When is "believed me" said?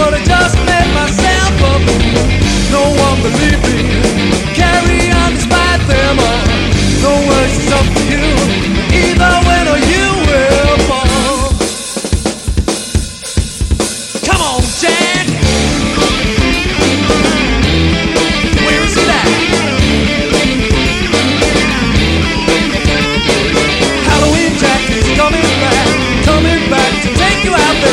3.20-3.80